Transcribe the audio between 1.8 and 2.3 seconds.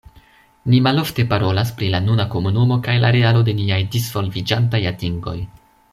pri la nuna